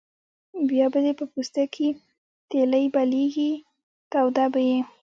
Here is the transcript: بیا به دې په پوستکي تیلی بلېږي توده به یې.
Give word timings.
بیا 0.69 0.85
به 0.93 0.99
دې 1.05 1.13
په 1.19 1.25
پوستکي 1.31 1.89
تیلی 2.49 2.85
بلېږي 2.93 3.51
توده 4.11 4.45
به 4.53 4.61
یې. 4.69 4.79